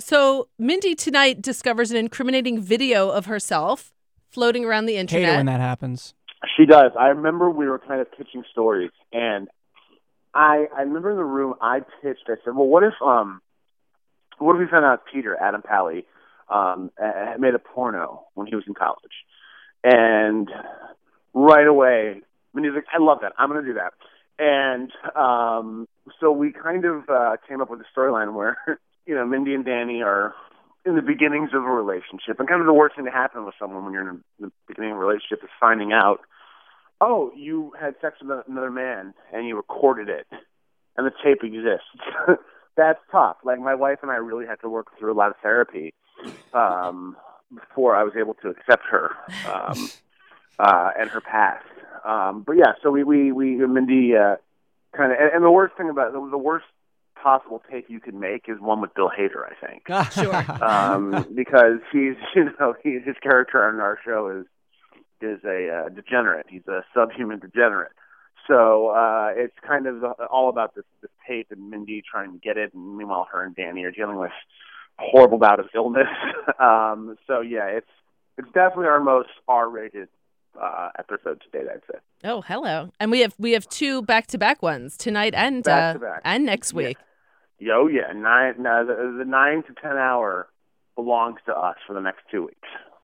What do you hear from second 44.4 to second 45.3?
had to work through a lot